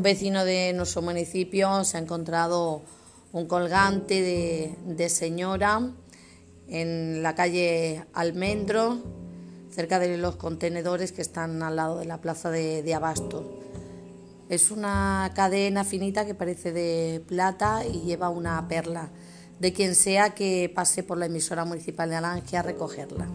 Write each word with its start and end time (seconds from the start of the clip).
Un 0.00 0.04
vecino 0.04 0.46
de 0.46 0.72
nuestro 0.72 1.02
municipio 1.02 1.84
se 1.84 1.98
ha 1.98 2.00
encontrado 2.00 2.80
un 3.34 3.44
colgante 3.44 4.22
de, 4.22 5.08
señora 5.10 5.90
en 6.68 7.22
la 7.22 7.34
calle 7.34 8.06
Almendro, 8.14 8.96
cerca 9.70 9.98
de 9.98 10.16
los 10.16 10.36
contenedores 10.36 11.12
que 11.12 11.20
están 11.20 11.62
al 11.62 11.76
lado 11.76 11.98
de 11.98 12.06
la 12.06 12.18
plaza 12.18 12.50
de, 12.50 12.94
Abasto. 12.94 13.60
Es 14.48 14.70
una 14.70 15.32
cadena 15.34 15.84
finita 15.84 16.24
que 16.24 16.34
parece 16.34 16.72
de 16.72 17.22
plata 17.28 17.84
y 17.84 18.00
lleva 18.00 18.30
una 18.30 18.66
perla 18.68 19.10
de 19.58 19.74
quien 19.74 19.94
sea 19.94 20.30
que 20.30 20.72
pase 20.74 21.02
por 21.02 21.18
la 21.18 21.26
emisora 21.26 21.66
municipal 21.66 22.08
de 22.08 22.16
Alange 22.16 22.56
a 22.56 22.62
recogerla. 22.62 23.28